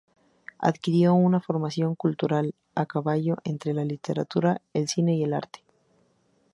[0.57, 5.59] Adquirió una formación cultural a caballo entre la literatura, el cine y el arte.